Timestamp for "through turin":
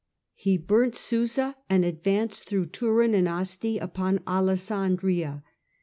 2.47-3.13